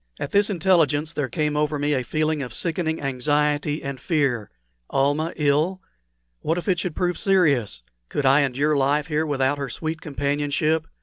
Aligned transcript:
At 0.19 0.31
this 0.31 0.49
intelligence 0.49 1.13
there 1.13 1.29
came 1.29 1.55
over 1.55 1.77
me 1.77 1.93
a 1.93 2.01
feeling 2.03 2.41
of 2.41 2.55
sickening 2.55 2.99
anxiety 3.03 3.83
and 3.83 3.99
fear. 3.99 4.49
Almah 4.89 5.31
ill! 5.35 5.79
What 6.39 6.57
if 6.57 6.67
it 6.67 6.79
should 6.79 6.95
prove 6.95 7.19
serious? 7.19 7.83
Could 8.09 8.25
I 8.25 8.41
endure 8.41 8.75
life 8.75 9.05
here 9.05 9.27
without 9.27 9.59
her 9.59 9.69
sweet 9.69 10.01
companionship? 10.01 10.87